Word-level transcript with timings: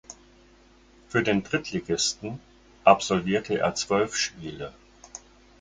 Für 1.09 1.21
den 1.21 1.43
Drittligisten 1.43 2.39
absolvierte 2.83 3.59
er 3.59 3.75
zwölf 3.75 4.15
Spiele. 4.15 4.73